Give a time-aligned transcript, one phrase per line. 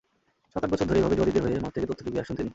[0.53, 2.49] সাত-আট বছর ধরে এভাবে জুয়াড়িদের হয়ে মাঠ থেকে তথ্য জুগিয়ে আসছেন তিনি।